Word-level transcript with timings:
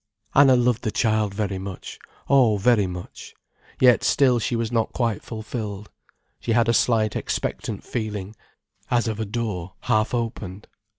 Anna 0.33 0.55
loved 0.55 0.81
the 0.81 0.89
child 0.89 1.31
very 1.35 1.59
much, 1.59 1.99
oh, 2.27 2.57
very 2.57 2.87
much. 2.87 3.35
Yet 3.79 4.03
still 4.03 4.39
she 4.39 4.55
was 4.55 4.71
not 4.71 4.93
quite 4.93 5.21
fulfilled. 5.21 5.91
She 6.39 6.53
had 6.53 6.67
a 6.67 6.73
slight 6.73 7.15
expectant 7.15 7.83
feeling, 7.83 8.35
as 8.89 9.07
of 9.07 9.19
a 9.19 9.25
door 9.25 9.75
half 9.81 10.15
opened. 10.15 10.67